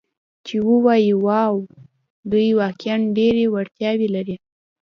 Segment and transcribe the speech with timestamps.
[0.45, 1.55] چې ووایي: 'واو،
[2.31, 4.35] دوی واقعاً ډېرې وړتیاوې لري.